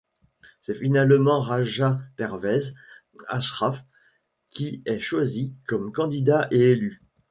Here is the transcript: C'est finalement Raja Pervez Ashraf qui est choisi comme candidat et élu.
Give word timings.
C'est 0.63 0.79
finalement 0.79 1.41
Raja 1.41 1.99
Pervez 2.15 2.73
Ashraf 3.27 3.85
qui 4.49 4.81
est 4.87 4.99
choisi 4.99 5.53
comme 5.67 5.91
candidat 5.91 6.47
et 6.49 6.71
élu. 6.71 7.03